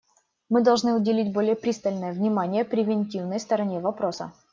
Мы 0.49 0.63
должны 0.63 0.95
уделить 0.95 1.31
более 1.31 1.55
пристальное 1.55 2.11
внимание 2.11 2.65
превентивной 2.65 3.39
стороне 3.39 3.79
вопроса. 3.79 4.33